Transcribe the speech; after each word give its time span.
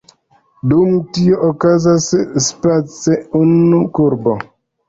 Dum 0.71 0.95
tio 1.17 1.37
okazas 1.49 2.09
space 2.47 3.19
unu 3.43 3.83
kurbo. 3.99 4.39